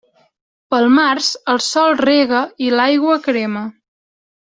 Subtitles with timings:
[0.73, 3.63] Pel març el sol rega i l'aigua crema.